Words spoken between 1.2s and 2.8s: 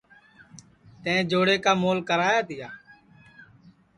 جوڑے کا مول کرایا تیا